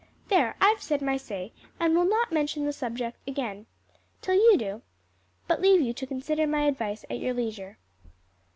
[0.29, 3.67] "There, I've said my say, and will not mention the subject again
[4.19, 4.81] till you do,
[5.47, 7.77] but leave you to consider my advice at your leisure."